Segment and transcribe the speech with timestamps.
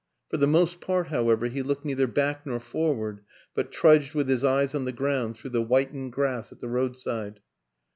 [0.31, 3.19] For the most part, however, he looked neither back nor forward
[3.53, 7.39] but trudged with his eyes on the ground through the whitened grass at the roadside.